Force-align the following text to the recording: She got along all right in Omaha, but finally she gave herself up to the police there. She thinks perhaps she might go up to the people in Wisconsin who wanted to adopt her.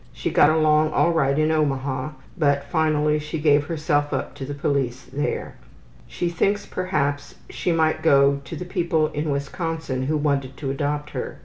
She 0.13 0.31
got 0.31 0.49
along 0.49 0.93
all 0.93 1.11
right 1.11 1.37
in 1.37 1.51
Omaha, 1.51 2.13
but 2.35 2.63
finally 2.63 3.19
she 3.19 3.37
gave 3.37 3.65
herself 3.65 4.11
up 4.11 4.33
to 4.33 4.45
the 4.45 4.55
police 4.55 5.03
there. 5.13 5.57
She 6.07 6.27
thinks 6.27 6.65
perhaps 6.65 7.35
she 7.51 7.71
might 7.71 8.01
go 8.01 8.31
up 8.31 8.43
to 8.45 8.55
the 8.55 8.65
people 8.65 9.09
in 9.09 9.29
Wisconsin 9.29 10.01
who 10.07 10.17
wanted 10.17 10.57
to 10.57 10.71
adopt 10.71 11.11
her. 11.11 11.37